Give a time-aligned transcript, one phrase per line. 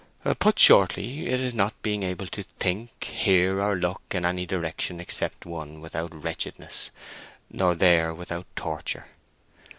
[0.39, 4.99] "Put shortly, it is not being able to think, hear, or look in any direction
[4.99, 6.89] except one without wretchedness,
[7.51, 9.05] nor there without torture."